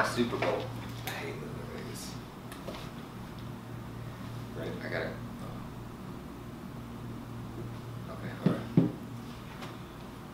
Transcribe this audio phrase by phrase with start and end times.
[0.00, 0.62] my Super Bowl.
[1.06, 2.12] I hate living in Vegas.
[4.58, 4.70] Right?
[4.82, 5.08] I got it.
[8.08, 8.12] Oh.
[8.14, 8.90] Okay, alright.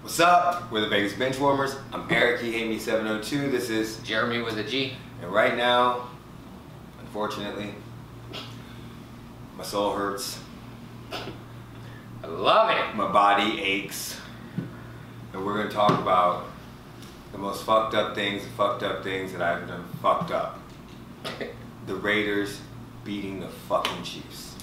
[0.02, 0.70] What's up?
[0.70, 1.76] We're the Vegas Benchwarmers.
[1.92, 3.50] I'm Eric, he hate me 702.
[3.50, 4.92] This is, Geremy with a G.
[5.20, 6.10] and right now,
[7.00, 7.74] unfortunately,
[9.56, 10.38] my soul hurts,
[11.12, 12.94] I love it.
[12.94, 14.20] my body aches,
[15.32, 16.44] and we're gonna talk about
[17.36, 20.58] the most fucked up things, the fucked up things that I've done fucked up.
[21.86, 22.60] The Raiders
[23.04, 24.56] beating the fucking Chiefs.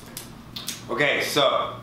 [0.89, 1.75] Okay, so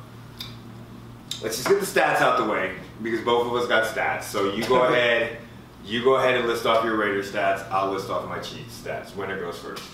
[1.42, 4.24] let's just get the stats out the way because both of us got stats.
[4.24, 5.38] So you go ahead,
[5.84, 7.70] you go ahead and list off your Raiders stats.
[7.70, 9.14] I'll list off my Chiefs stats.
[9.14, 9.84] Winner goes first.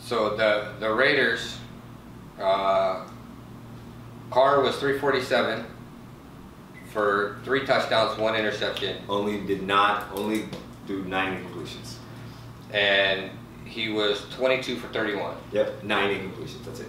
[0.00, 1.58] So the the Raiders,
[2.38, 3.06] uh,
[4.30, 5.66] Carr was 347
[6.92, 10.44] for three touchdowns, one interception, Only did not only
[10.86, 11.94] do nine incompletions.
[12.72, 13.30] and
[13.64, 15.36] he was 22 for 31.
[15.52, 16.64] Yep, nine incompletions.
[16.64, 16.88] That's it.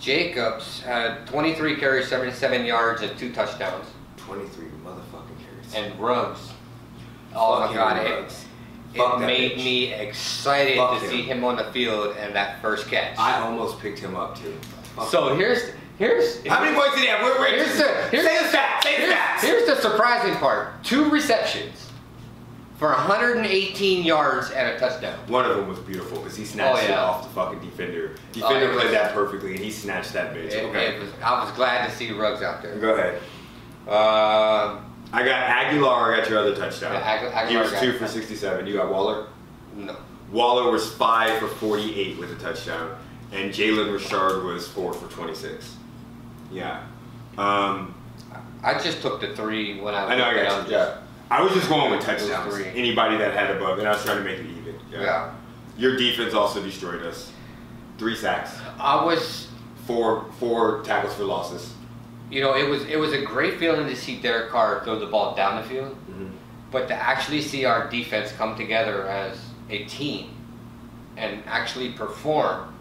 [0.00, 3.86] Jacobs had 23 carries, 77 yards, and two touchdowns.
[4.16, 5.74] Twenty-three motherfucking carries.
[5.74, 6.50] And Ruggs,
[7.34, 8.44] oh my God, it, Ruggs.
[8.96, 9.56] Fuck it made bitch.
[9.56, 11.10] me excited Fuck to him.
[11.10, 13.18] see him on the field and that first catch.
[13.18, 14.54] I almost picked him up too.
[14.96, 15.36] Fuck so him.
[15.38, 17.22] here's here's how many points did he have?
[17.22, 18.82] We're, we're, Here's the here's say the, stats.
[18.82, 19.40] Say the stats.
[19.40, 21.86] here's the surprising part: two receptions
[22.78, 25.18] for 118 yards and a touchdown.
[25.26, 28.12] One of them was beautiful because he snatched Oh, it off the fucking defender.
[28.14, 30.52] Oh, Defender was- played that perfectly, and he snatched that bitch.
[30.52, 32.76] It- okay, it was, I was glad to see Ruggs out there.
[32.76, 33.16] go ahead.
[33.88, 36.12] Um, I got Agholor.
[36.14, 36.92] I got your other touchdown.
[36.92, 38.66] Yeah, Agu- Agholor he was two for sixty-seven.
[38.66, 39.26] You got Waller.
[39.74, 39.96] no,
[40.30, 42.96] Waller was five for forty-eight with a touchdown,
[43.32, 45.74] and Jalen Richard was four for twenty-six.
[46.50, 46.82] Yeah.
[47.36, 47.94] Um,
[48.62, 50.06] I just took the three when I.
[50.06, 50.24] I know.
[50.24, 50.72] I got you.
[50.74, 50.98] Yeah.
[51.30, 52.54] I was just going with touchdowns.
[52.74, 54.74] Anybody that had above, and I was trying to make it even.
[54.90, 55.32] Yeah.
[55.76, 57.30] Your defense also destroyed us.
[57.98, 58.56] Three sacks.
[58.78, 59.48] I was,
[59.86, 61.72] Four four tackles for losses.
[62.30, 65.06] you know, it was it was a great feeling to see Derek Carr throw the
[65.06, 66.26] ball down the field, Mm-hmm.
[66.70, 69.38] but to actually see our defense come together as
[69.70, 70.30] a team
[71.16, 72.74] and actually perform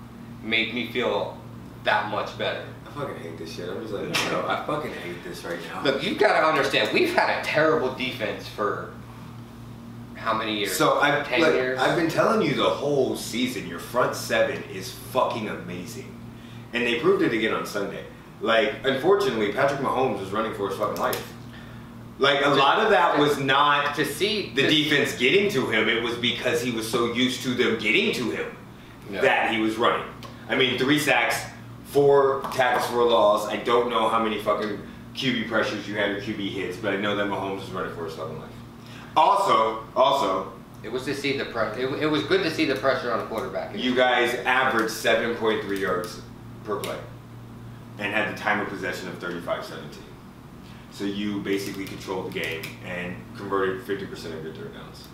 [0.44, 1.38] made me feel
[1.84, 2.66] that much better.
[2.98, 3.70] I fucking hate this shit.
[3.70, 4.46] I'm just like, know.
[4.48, 5.84] I fucking hate this right now.
[5.84, 8.94] Look, you've got to understand, we've had a terrible defense for
[10.16, 10.76] how many years?
[10.76, 11.80] so I've ten look, years.
[11.80, 13.68] I've been telling you the whole season.
[13.68, 16.18] Your front seven is fucking amazing,
[16.74, 18.04] and they proved it again on Sunday.
[18.42, 21.34] Like, unfortunately, Patrick Mahomes was running for his fucking life.
[22.20, 25.88] Like a lot of that was not to see the defense getting to him.
[25.88, 28.58] It was because he was so used to them getting to him
[29.12, 29.22] Yeah.
[29.22, 30.08] that he was running.
[30.50, 31.44] I mean, three sacks,
[31.88, 33.48] four tackles for a loss.
[33.48, 34.80] I don't know how many fucking
[35.16, 38.06] QB pressures you had or QB hits, but I know that Mahomes is running for
[38.06, 38.50] his fucking life.
[39.16, 40.54] Also, also,
[40.84, 41.80] It was to see the pressure.
[41.80, 43.76] It, it was good to see the pressure on the quarterback.
[43.76, 46.22] you guys averaged 7.3 yards
[46.64, 47.00] per play
[47.98, 49.72] and had the time of possession of 35-17.
[50.92, 55.08] So you basically controlled the game and converted 50% of your third downs.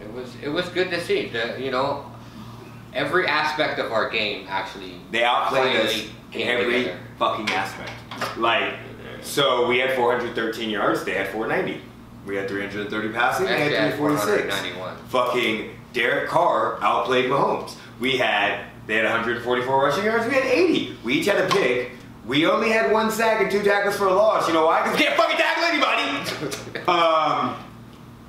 [0.00, 1.28] It was it was good to see.
[1.28, 2.10] The, you know,
[2.94, 4.94] every aspect of our game actually.
[5.10, 6.98] They outplayed us in every together.
[7.18, 7.92] fucking aspect.
[8.36, 8.74] Like,
[9.22, 11.82] so we had 413 yards, they had 490.
[12.26, 15.10] We had 330 passing, they had had 346.
[15.10, 17.76] Fucking Derek Carr outplayed Mahomes.
[18.00, 20.96] We had, they had 144 rushing yards, we had 80.
[21.04, 21.92] We each had a pick.
[22.26, 24.46] We only had one sack and two tackles for a loss.
[24.48, 24.82] You know why?
[24.82, 26.78] Because we can't fucking tackle anybody.
[26.86, 27.56] um,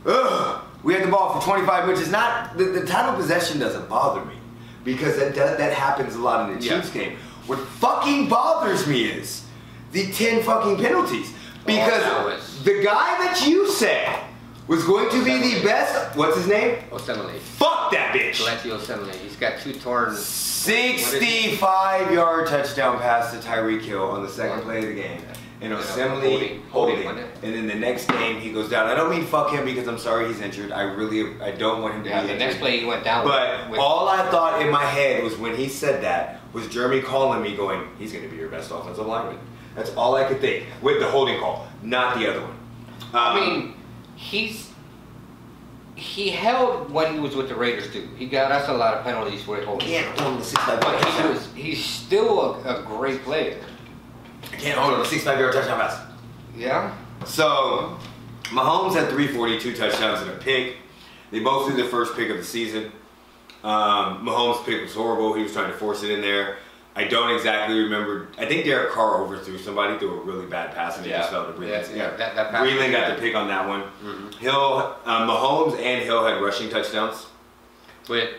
[0.05, 0.65] ugh.
[0.83, 4.23] We had the ball for 25, which is not, the, the of possession doesn't bother
[4.23, 4.35] me.
[4.83, 6.75] Because that, does, that happens a lot in the Yeah.
[6.79, 7.17] Chiefs game.
[7.47, 9.45] What fucking bothers me is
[9.91, 11.33] the 10 fucking penalties.
[11.65, 14.23] Because oh, that the guy that you said
[14.67, 16.77] was going to be the best, what's his name?
[16.91, 17.37] Osemele.
[17.39, 18.37] Fuck that bitch.
[18.37, 19.13] Valenti Osemele.
[19.15, 20.15] He's got two torn.
[20.15, 25.21] 65 yard touchdown pass to Tyreek Hill on the second play of the game.
[25.61, 27.03] And Yeah, Osemele holding- holding.
[27.03, 27.23] holding.
[27.43, 28.87] And then the next game he goes down.
[28.87, 30.71] I don't mean fuck him because I'm sorry he's injured.
[30.71, 32.47] I really I don't want him to Yeah, be the injured.
[32.47, 33.25] next play he went down.
[33.27, 37.03] But with, all I thought in my head was when he said that was Geremy
[37.03, 39.37] calling me going, he's going to be your best offensive lineman.
[39.75, 42.55] That's all I could think with the holding call, not the other one.
[43.13, 43.73] I Um, mean,
[44.15, 44.67] he's
[45.95, 48.07] he held when he was with the Raiders too.
[48.17, 49.85] He got us a lot of penalties for holding.
[49.85, 53.57] can't hold a 65 But he was he's still a, a great player.
[54.51, 55.99] I can't hold him a 65 yard touchdown pass.
[56.55, 56.95] Yeah.
[57.25, 57.97] So,
[58.45, 60.77] Mahomes had 342 touchdowns and a pick.
[61.31, 62.91] They both threw their first pick of the season.
[63.63, 65.33] Um, Mahomes' pick was horrible.
[65.33, 66.57] He was trying to force it in there.
[66.95, 68.29] I don't exactly remember.
[68.37, 71.45] I think Derek Carr overthrew somebody through a really bad pass and it just fell
[71.45, 71.89] to Breeland.
[71.89, 73.83] Yeah, yeah, that- that pass Breeland got the pick on that one.
[74.03, 74.33] Mhm.
[74.35, 77.27] Hill, um, Mahomes and Hill had rushing touchdowns.
[78.07, 78.31] But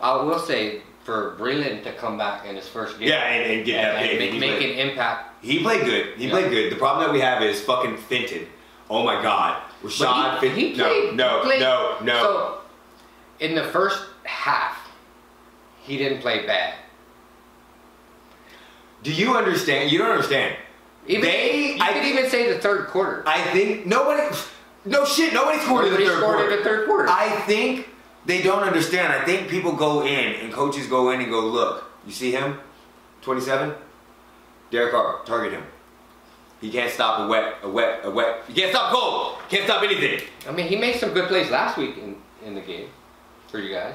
[0.00, 3.64] I will say for Breeland to come back in his first game, Yeah, and, and
[3.66, 4.32] get that and big.
[4.32, 5.44] make, make played- an impact.
[5.44, 6.14] He played good.
[6.16, 6.30] He Yeah.
[6.30, 6.72] played good.
[6.72, 8.46] The problem that we have is fucking Fenton.
[8.88, 9.62] Oh my god.
[9.82, 10.56] Rashad he, Fenton.
[10.56, 12.22] he no, played, no, he played- no, no.
[12.22, 12.58] So
[13.40, 14.78] in the first half,
[15.82, 16.74] he didn't play bad.
[19.02, 19.92] Do you understand?
[19.92, 20.56] You don't understand.
[21.06, 23.22] Even They- you I could think- even say the third quarter.
[23.26, 24.22] I think nobody.
[24.86, 25.34] No shit.
[25.34, 26.44] Nobody scored Nobody in the third quarter.
[26.50, 27.08] in the third quarter.
[27.10, 27.88] I think
[28.26, 29.12] they don't understand.
[29.12, 32.58] I think people go in and coaches go in and go, look, you see him,
[33.22, 33.74] 27,
[34.70, 35.64] Derek Carr, target him.
[36.60, 38.42] He can't stop a wet, a wet, a wet.
[38.48, 39.36] He can't stop cold.
[39.50, 40.20] Can't stop anything.
[40.48, 42.88] I mean, he made some good plays last week in, in the game
[43.48, 43.94] for you guys.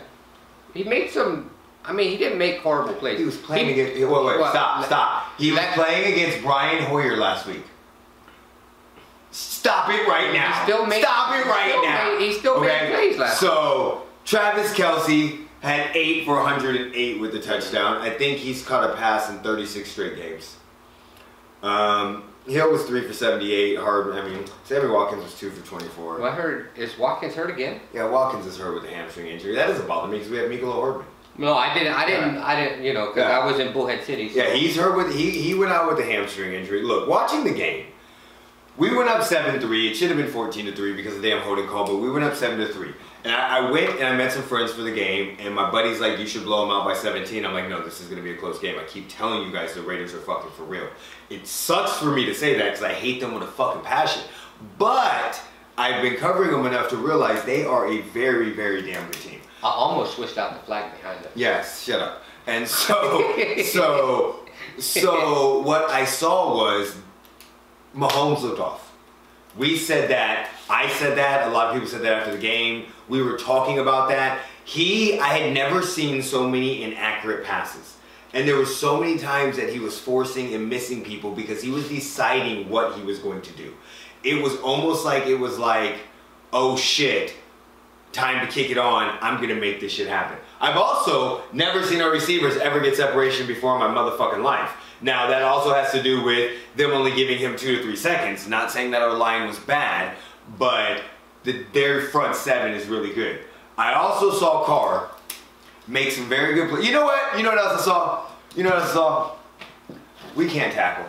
[0.74, 1.50] He made some.
[1.84, 3.18] I mean, he didn't make horrible plays.
[3.18, 3.96] He was playing He- against.
[4.00, 5.24] Wait, wait, well, stop, stop.
[5.40, 7.64] He was playing against Brian Hoyer last week.
[9.31, 10.52] Stop it right now.
[10.54, 12.10] He still made- stop it he right still now.
[12.10, 17.31] made- he still made plays last week So Travis Kelce had eight for 108 with
[17.31, 17.98] the touchdown.
[17.98, 20.56] I think he's caught a pass in 36 straight games.
[21.64, 23.80] Um, Hill was three for 78.
[23.80, 24.14] Hard.
[24.16, 26.20] I mean, Sammy Watkins was two for 24.
[26.20, 27.81] Well, I heard is Watkins hurt again?
[27.92, 29.56] Yeah, Watkins is hurt with a hamstring injury.
[29.56, 31.08] That doesn't bother me because we have Mecole Hardman.
[31.40, 31.94] No, I didn't.
[31.94, 32.38] I didn't.
[32.38, 32.84] I didn't.
[32.84, 33.40] You know, because Yeah.
[33.40, 34.30] I was in Bullhead City.
[34.30, 34.44] So.
[34.44, 36.84] Yeah, he's hurt with he he went out with a hamstring injury.
[36.84, 37.88] Look, watching the game,
[38.78, 39.90] we went up seven three.
[39.90, 42.12] It should have been fourteen to three because of the damn holding call, but we
[42.12, 42.94] went up seven to three.
[43.24, 46.00] And I, I went and I met some friends for the game, and my buddy's
[46.00, 48.31] like, "You should blow them out by 17." I'm like, "No, this is gonna be
[48.31, 50.88] a close game." I keep telling you guys the Raiders are fucking for real.
[51.30, 54.24] It sucks for me to say that because I hate them with a fucking passion,
[54.77, 55.42] but
[55.77, 59.42] I've been covering them enough to realize they are a very very damn good team.
[59.62, 61.31] I almost switched out the flag behind us.
[61.36, 62.24] Yes, shut up.
[62.48, 63.36] And so,
[63.66, 64.45] so,
[64.77, 66.95] so what I saw was
[67.95, 68.95] Mahomes looked off.
[69.57, 70.50] We said that.
[70.69, 71.48] I said that.
[71.48, 72.86] A lot of people said that after the game.
[73.10, 74.42] We were talking about that.
[74.64, 77.98] He, I had never seen so many inaccurate passes.
[78.34, 81.72] And there were so many times that he was forcing and missing people because he
[81.72, 83.74] was deciding what he was going to do.
[84.24, 85.96] It was almost like it was like,
[86.54, 87.34] oh shit,
[88.12, 89.18] time to kick it on.
[89.22, 90.38] I'm gonna make this shit happen.
[90.60, 94.72] I've also never seen our receivers ever get separation before in my motherfucking life.
[95.02, 98.48] Now that also has to do with them only giving him two to three seconds.
[98.48, 100.16] Not saying that our line was bad,
[100.58, 101.02] but
[101.44, 103.40] the, their front seven is really good.
[103.78, 105.10] I also saw Carr
[105.88, 106.86] make some very good plays.
[106.86, 107.38] You know what?
[107.38, 108.26] You know what else I saw?
[108.56, 109.36] You know what I saw?
[110.36, 111.06] We can't tackle.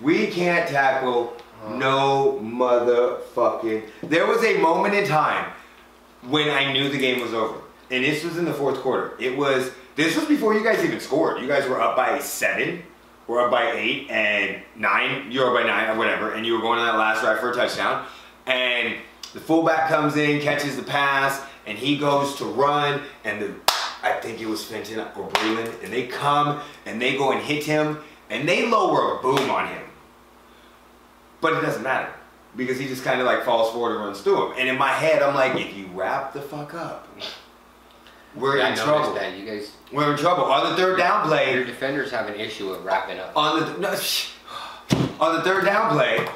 [0.00, 1.76] We can't tackle uh-huh.
[1.76, 3.88] no motherfucking.
[4.02, 5.52] There was a moment in time
[6.28, 7.58] when I knew the game was over.
[7.90, 9.14] And this was in the fourth quarter.
[9.18, 11.40] It was this was before you guys even scored.
[11.40, 12.82] You guys were up by seven,
[13.28, 15.30] or up by eight and nine.
[15.30, 17.40] You were up by nine or whatever, and you were going on that last drive
[17.40, 18.06] for a touchdown.
[18.46, 18.96] And
[19.32, 23.54] the fullback comes in, catches the pass, and he goes to run, and the
[24.02, 27.62] I think it was Fenton or Breeland, and they come and they go and hit
[27.64, 27.98] him,
[28.30, 29.82] and they lower a boom on him.
[31.40, 32.12] But it doesn't matter
[32.56, 34.54] because he just kind of like falls forward and runs through him.
[34.58, 37.08] And in my head, I'm like, if you wrap the fuck up,
[38.34, 39.14] we're I in trouble.
[39.14, 40.44] that you guys, We're in trouble.
[40.44, 41.54] On the third down play.
[41.54, 43.36] your defenders have an issue with wrapping up.
[43.36, 43.90] on the no,
[45.20, 46.26] on the third down play,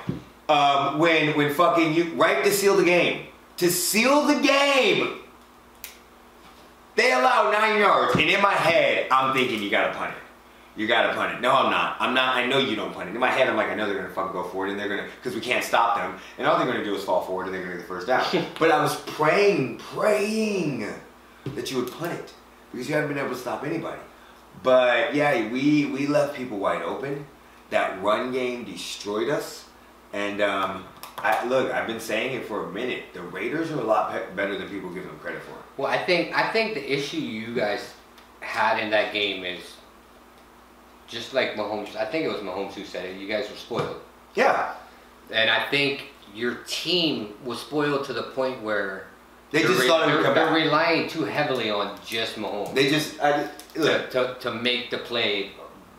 [0.48, 3.26] um, when when fucking you right to seal the game,
[3.58, 5.18] to seal the game,
[6.94, 10.22] they allow nine yards, and in my head, I'm thinking you gotta punt it.
[10.80, 11.40] You gotta punt it.
[11.40, 11.96] No, I'm not.
[12.00, 12.36] I'm not.
[12.36, 13.14] I know you don't punt it.
[13.14, 15.08] In my head, I'm like, I know they're gonna fucking go forward, and they're gonna
[15.16, 17.62] because we can't stop them, and all they're gonna do is fall forward, and they're
[17.62, 18.24] gonna get the first down.
[18.58, 20.86] but I was praying, praying
[21.54, 22.34] that you would punt it
[22.72, 24.00] because you haven't been able to stop anybody.
[24.62, 27.26] But yeah, we we left people wide open.
[27.70, 29.64] That run game destroyed us,
[30.12, 30.84] and um,
[31.18, 31.72] I look.
[31.72, 33.04] I've been saying it for a minute.
[33.12, 35.52] The Raiders are a lot pe- better than people give them credit for.
[35.82, 37.94] Well, I think I think the issue you guys
[38.40, 39.60] had in that game is
[41.08, 41.96] just like Mahomes.
[41.96, 43.16] I think it was Mahomes who said it.
[43.20, 44.00] You guys were spoiled,
[44.34, 44.74] Yeah,
[45.30, 49.06] and I think your team was spoiled to the point where
[49.52, 50.54] they just re- thought it would come they're back.
[50.54, 54.10] relying too heavily on just Mahomes They just I, look.
[54.10, 55.52] to, to, to make the play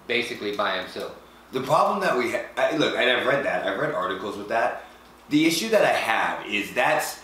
[0.06, 1.16] basically by himself.
[1.52, 3.66] The problem that we ha- I, look, and I've read that.
[3.66, 4.84] I've read articles with that.
[5.30, 7.22] The issue that I have is that's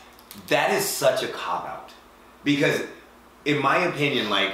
[0.48, 1.92] that is such a cop out
[2.44, 2.82] because,
[3.46, 4.53] in my opinion, like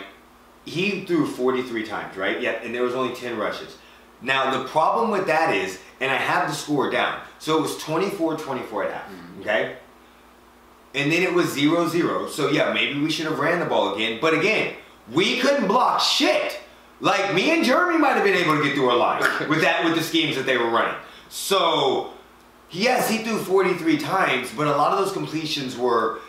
[0.65, 2.41] he threw 43 times, right?
[2.41, 3.77] Yeah, and there was only 10 rushes.
[4.21, 7.21] Now the problem with that is, and I have the score down.
[7.39, 9.09] So it was 24-24 at half.
[9.09, 9.41] Mm-hmm.
[9.41, 9.77] Okay.
[10.93, 12.29] And then it was 0-0.
[12.29, 14.19] So yeah, maybe we should have ran the ball again.
[14.21, 14.75] But again,
[15.11, 16.58] we couldn't block shit.
[17.01, 19.83] Like me and Geremy might have been able to get through a line with that
[19.85, 20.95] with the schemes that they were running.
[21.29, 22.11] So
[22.71, 26.19] yes, he threw 43 times, but a lot of those completions were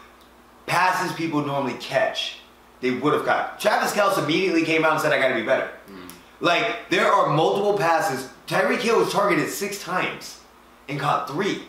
[0.67, 2.37] passes people normally catch.
[2.81, 3.59] they would have got.
[3.61, 6.11] Travis Kelce immediately came out and said, "I got to be better." Mm.
[6.41, 8.29] Like there are multiple passes.
[8.47, 10.41] Tyreek Hill was targeted six times
[10.89, 11.63] and caught three.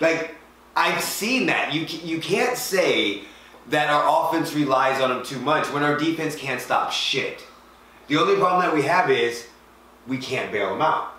[0.00, 0.34] Like
[0.74, 1.72] I've seen that.
[1.72, 3.22] You you can't say
[3.68, 7.44] that our offense relies on him too much when our defense can't stop shit.
[8.10, 9.46] The only problem that we have is
[10.08, 11.12] we can't bail him out.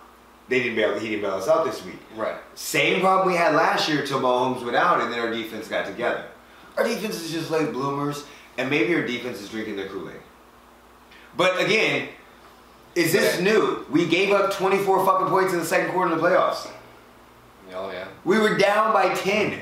[0.50, 1.00] They didn't bail.
[1.00, 2.00] He didn't bail us out this week.
[2.18, 2.36] Right.
[2.56, 5.86] Same problem we had last year till Mahomes went out and then our defense got
[5.86, 6.26] together.
[6.78, 8.26] Our defense is just late bloomers,
[8.58, 10.18] and maybe our defense is drinking the Kool Aid.
[11.38, 12.10] But again,
[12.94, 13.44] is this Yeah.
[13.46, 13.86] new?
[13.90, 16.68] We gave up 24 fucking points in the second quarter of the playoffs.
[17.74, 18.08] Oh yeah.
[18.26, 19.60] We were down by 10 mm-hmm.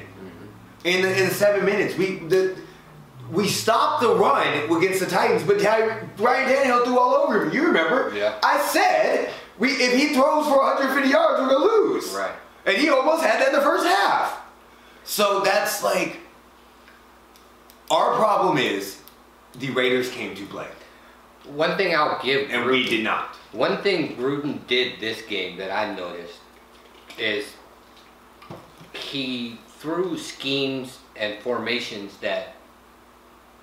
[0.83, 1.95] in the, in the seven minutes.
[1.95, 2.55] We the
[3.31, 7.53] we stopped the run against the Titans, but Ty, Ryan Tannehill threw all over him.
[7.53, 8.13] You remember?
[8.15, 8.39] Yeah.
[8.43, 12.09] I said we if he throws for 150 yards, we're gonna lose.
[12.11, 12.35] Right.
[12.65, 14.41] And he almost had that in the first half.
[15.03, 16.19] So that's like
[17.91, 19.01] our problem is
[19.57, 20.67] the Raiders came to play,
[21.45, 23.35] One thing I'll give and we did not.
[23.51, 26.37] One thing Gruden did this game that I noticed
[27.17, 27.53] is
[28.93, 32.55] he threw schemes and formations that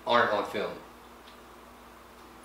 [0.06, 0.70] aren't on film.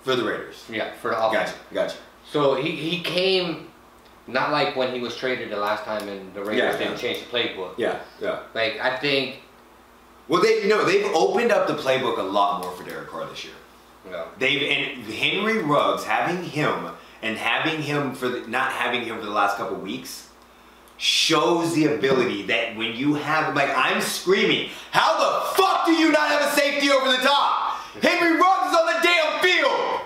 [0.03, 0.65] For the Raiders.
[0.69, 1.51] Yeah, for the offense.
[1.51, 1.97] Gotcha, gotcha.
[2.29, 3.67] So he, he came
[4.27, 6.97] not like when he was traded the last time and the Raiders Yeah, didn't yeah.
[6.97, 7.73] change the playbook.
[7.77, 8.39] Yeah, yeah.
[8.55, 9.37] Like I think
[10.27, 13.25] Well, they you know they've opened up the playbook a lot more for Derek Carr
[13.27, 13.53] this year.
[14.09, 16.91] know, They've and Henry Ruggs having him
[17.21, 20.29] and having him for the, not having him for the last couple weeks
[20.97, 26.11] shows the ability that when you have like I'm screaming, how the fuck do you
[26.11, 27.50] not have a safety over the top?
[28.01, 30.01] Henry Ruggs is on the damn field.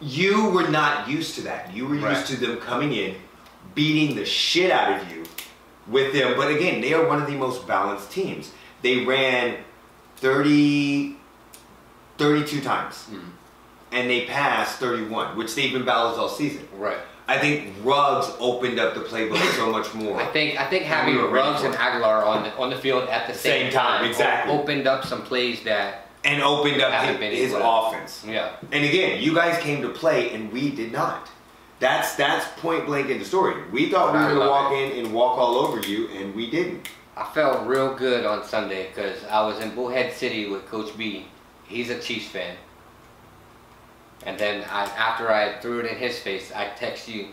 [0.00, 1.74] You were not used to that.
[1.74, 3.16] You were used to them coming in,
[3.74, 5.24] beating the shit out of you
[5.88, 6.34] with them.
[6.36, 8.52] But again, they are one of the most balanced teams.
[8.82, 9.56] They ran
[10.16, 11.16] 30,
[12.18, 13.20] 32 times Mhm.
[13.92, 16.68] and they passed 31, which they've been balanced all season.
[16.76, 16.98] right.
[17.26, 20.20] I think Ruggs opened up the playbook so much more.
[20.20, 21.74] I think I think having We Ruggs and.
[21.74, 24.52] Agholor on the on the field at the Same same, time, exactly.
[24.52, 28.24] opened up some plays that and opened up his, his offense.
[28.26, 31.28] yeah And again, you guys came to play and we did not.
[31.80, 33.62] That's that's point blank in the story.
[33.70, 34.96] We thought we were gonna walk it.
[34.96, 36.88] in and walk all over you, and we didn't.
[37.16, 41.26] I felt real good on Sunday because I was in Bullhead City with Coach B.
[41.66, 42.56] He's a Chiefs fan.
[44.24, 47.28] And then I, after I threw it in his face, I text you.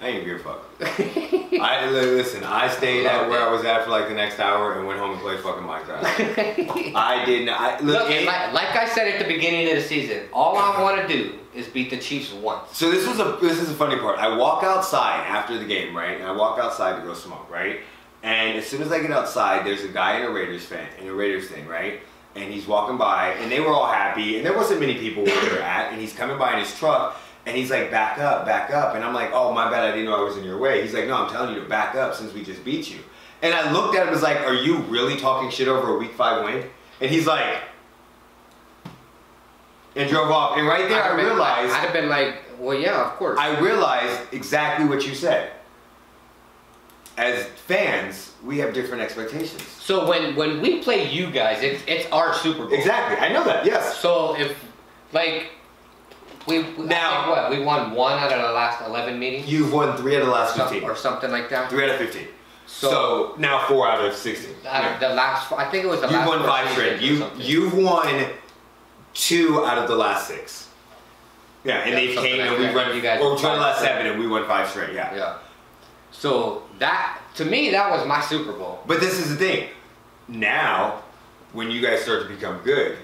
[0.00, 1.32] I ain't give a fuck.
[1.60, 2.44] I listen.
[2.44, 3.44] I stayed at where it.
[3.44, 6.02] I was at for like the next hour and went home and played fucking Minecraft.
[6.94, 7.48] I didn't.
[7.50, 8.02] I look.
[8.02, 11.00] Look, it- like, like I said at the beginning of the season, all I want
[11.00, 12.76] to do is beat the Chiefs once.
[12.76, 14.18] So this was a this is a funny part.
[14.18, 16.16] I walk outside after the game, right?
[16.18, 17.80] And I walk outside to go smoke, right?
[18.22, 21.06] And as soon as I get outside, there's a guy in a Raiders fan in
[21.08, 22.00] a Raiders thing, right?
[22.34, 25.40] And he's walking by, and they were all happy, and there wasn't many people where
[25.44, 25.92] they were at.
[25.92, 27.16] And he's coming by in his truck,
[27.48, 30.04] and he's like, "Back up, back up!" And I'm like, "Oh my bad, I didn't
[30.04, 32.14] know I was in your way." He's like, "No, I'm telling you to back up
[32.14, 32.98] since we just beat you."
[33.42, 36.12] And I looked at him as like, "Are you really talking shit over a week
[36.12, 36.68] five win?"
[37.00, 37.56] And he's like,
[39.96, 40.56] and drove off.
[40.56, 41.74] And right there, I have been like- realized.
[41.74, 43.38] I'd have been like, well, yeah, of course.
[43.38, 45.52] I realized exactly what you said.
[47.16, 49.62] As fans, we have different expectations.
[49.62, 52.72] so when when we play you guys, it's it's our Super Bowl.
[52.72, 53.66] Exactly, I know that.
[53.66, 53.98] Yes.
[53.98, 54.64] So if
[55.12, 55.50] like
[56.48, 59.46] we we- I Now- think what we won one out of the last eleven meetings
[59.46, 60.88] You've won three out of the last Some- fifteen.
[60.88, 61.70] or something like that.
[61.70, 62.28] Three out of fifteen.
[62.66, 64.54] So, So- now four out of sixteen.
[64.68, 66.28] Out of the last, I think it was the You've last.
[66.28, 67.00] won five straight.
[67.00, 68.26] You you've won
[69.14, 70.66] two out of the last six.
[71.64, 72.74] Yeah, and Yeah, they something came like and we that.
[72.76, 72.96] run.
[72.96, 74.92] You guys or won two out the last five seven, and we won five straight.
[74.94, 75.14] Yeah.
[75.14, 75.32] Yeah.
[76.12, 78.80] So that to me that was my Super Bowl.
[78.86, 79.68] But this is the thing.
[80.28, 81.02] Now,
[81.52, 82.98] when you guys start to become good,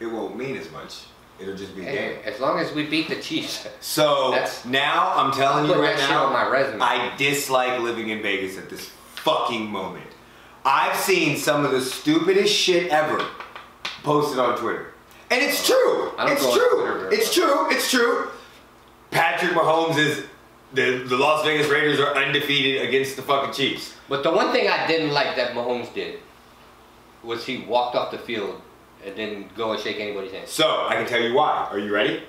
[0.00, 1.02] it won't mean as much.
[1.40, 2.18] It'll just be a game.
[2.24, 5.96] As long as we beat the Chiefs, So That's- now I'm telling you put right
[5.98, 6.80] now, on my resume.
[6.80, 10.06] I dislike living in Vegas at this fucking moment.
[10.64, 13.24] I've seen some of the stupidest shit ever
[14.02, 14.92] posted on Twitter.
[15.30, 16.12] And it's true.
[16.18, 17.08] I don't It's true.
[17.10, 17.70] It's true.
[17.70, 18.30] It's true.
[19.10, 20.24] Patrick Mahomes is
[20.74, 23.94] the the Las Vegas Raiders are undefeated against the fucking Chiefs.
[24.08, 26.18] but the one thing I didn't like that Mahomes did
[27.22, 28.60] was he walked off the field
[29.04, 30.48] and didn't go and shake anybody's hand.
[30.48, 31.68] So I can tell you why.
[31.70, 32.22] Are you ready?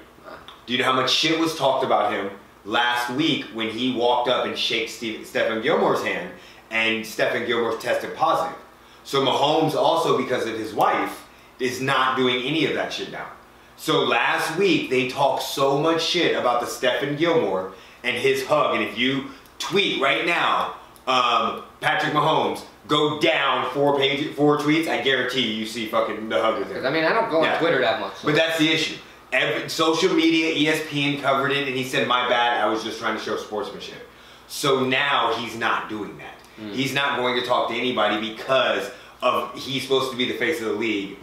[0.66, 2.30] Do you know how much shit was talked about him
[2.64, 6.32] last week when he walked up and shook Steve, Stephon Gilmore's hand
[6.70, 8.58] and Stephon Gilmore tested positive?
[9.04, 11.26] So Mahomes also, because of his wife,
[11.60, 13.28] is not doing any of that shit now.
[13.76, 17.74] So last week they talked so much shit about the Stephon Gilmore
[18.04, 18.76] and his hug.
[18.76, 20.76] And if you tweet right now,
[21.08, 26.30] um, Patrick Mahomes go down four page, four tweets, I guarantee you, you see fucking
[26.30, 26.92] the hug with Because him.
[26.92, 27.60] I mean, I don't go on Yeah.
[27.60, 28.16] Twitter that much.
[28.16, 28.96] so- But that's the issue.
[29.32, 32.62] Every, social media, ESPN covered it, and he said, "My bad.
[32.62, 34.10] I was just trying to show sportsmanship."
[34.48, 36.36] So now he's not doing that.
[36.60, 36.74] Mm.
[36.74, 38.90] He's not going to talk to anybody because
[39.22, 41.18] of he's supposed to be the face of the league,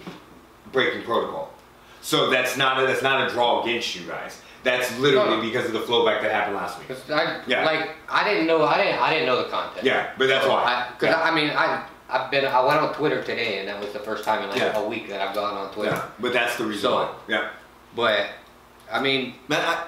[0.71, 1.53] breaking protocol.
[2.01, 4.41] So that's not a, that's not a draw against you guys.
[4.67, 5.41] That's literally No.
[5.43, 6.89] because of the flowback that happened last week.
[7.09, 7.65] I, Yeah.
[7.65, 9.87] like I didn't know I didn't I didn't know the content.
[9.87, 10.89] Yeah, but that's why.
[10.99, 11.23] Because Yeah.
[11.23, 14.25] I, mean I I've been I went on Twitter today and that was the first
[14.25, 14.77] time in like Yeah.
[14.77, 15.93] a week that I've gone on Twitter.
[15.95, 16.91] Yeah, but that's the reason.
[16.91, 17.51] So- Yeah.
[17.95, 18.27] But
[18.93, 19.85] I mean Man, I,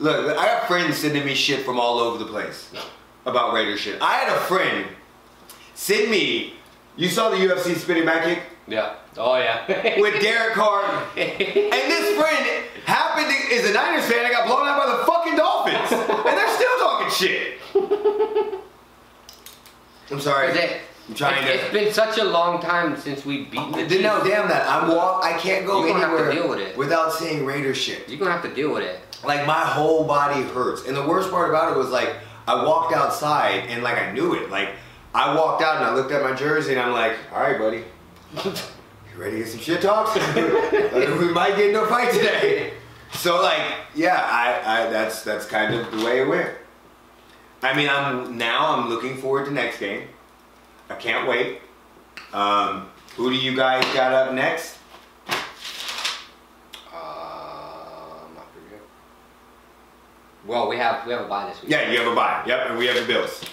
[0.00, 2.72] look, I got friends sending me shit from all over the place
[3.24, 4.02] about Raider shit.
[4.02, 4.84] I had a friend
[5.74, 6.54] send me.
[6.96, 9.66] You saw the UFC spinning back kick yeah oh yeah
[10.00, 10.84] with Derek Carr,
[11.16, 11.30] and
[11.90, 14.24] this friend happened to, is a Niners fan.
[14.24, 17.58] and got blown out by the fucking Dolphins, and they're still talking shit.
[20.10, 20.48] I'm sorry.
[20.50, 21.64] Is it- I'm trying it's, to.
[21.64, 24.02] it's been such a long time since we beat the Chiefs.
[24.02, 24.68] no, damn that.
[24.68, 25.24] I'm walk.
[25.24, 26.76] I can't go You're gonna have to anywhere deal with it.
[26.76, 28.08] without seeing Raider shit.
[28.08, 29.00] You're gonna have to deal with it.
[29.24, 32.14] like my whole body hurts and the worst part about it was like
[32.48, 34.70] i walked outside and like i knew it like
[35.14, 37.84] i walked out and i looked at my jersey and i'm like all right buddy
[38.34, 38.52] you
[39.16, 40.14] ready to get some shit talks?
[40.36, 42.72] We might get into a fight today.
[43.12, 43.60] So like
[43.94, 46.50] yeah i, I that's that's kind of the way it went.
[47.62, 50.08] I mean i'm now i'm looking forward to next game.
[50.88, 51.60] I can't wait.
[52.32, 54.78] Um, who do you guys got up next?
[55.28, 55.36] Um,
[56.94, 58.80] I forget.
[60.46, 61.70] Well, we have we have a bye this week.
[61.70, 62.42] yeah you have a bye.
[62.46, 63.44] Yep and we have the bills.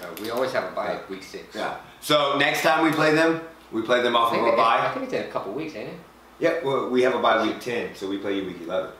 [0.00, 1.54] Yeah, we always have a buy bye week six.
[1.54, 1.76] Yeah.
[2.00, 3.40] So next time we play them,
[3.72, 5.88] we play them off of a it- I think it's in a couple weeks, ain't
[5.88, 5.94] it?
[6.38, 6.54] Yeah.
[6.64, 8.90] Well, we have a bye week ten, so we play you week eleven.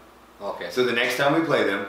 [0.42, 0.68] Okay.
[0.70, 1.86] So the next time we play them,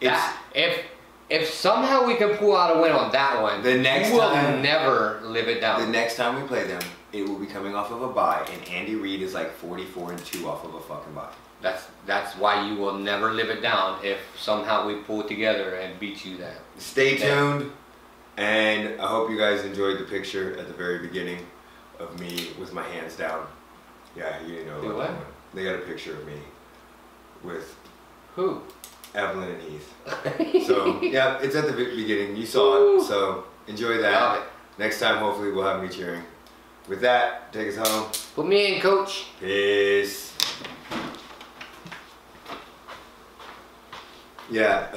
[0.00, 0.84] it's that, if
[1.30, 4.62] if somehow we can pull out a win on that one, The next will time-
[4.62, 5.80] never live it down.
[5.82, 6.80] the next time we play them,
[7.12, 10.24] it will be coming off of a bye, and Andy Reid is like forty-four and
[10.24, 11.28] two off of a fucking bye.
[11.60, 15.98] That's that's why you will never live it down if somehow we pull together and
[16.00, 16.54] beat you that.
[16.78, 17.28] Stay Yeah.
[17.34, 17.72] tuned,
[18.36, 21.44] and I hope you guys enjoyed the picture at the very beginning
[21.98, 23.46] of me with my hands down.
[24.16, 24.78] Yeah, you know.
[24.80, 25.10] About what?
[25.54, 26.38] They got a picture of me
[27.42, 27.74] with
[28.34, 28.62] Who?
[29.14, 29.94] Evelyn and Heath.
[30.66, 32.36] So yeah, it's at the beginning.
[32.36, 33.02] You saw it.
[33.02, 34.42] So enjoy that.
[34.78, 36.22] Next time, hopefully, we'll have me cheering.
[36.88, 38.10] With that, take us home.
[38.34, 39.26] Put me in, coach.
[39.40, 40.34] Peace.
[44.50, 44.88] Yeah.
[44.92, 44.96] Uh,